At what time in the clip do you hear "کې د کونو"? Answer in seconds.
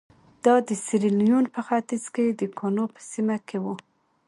2.15-2.83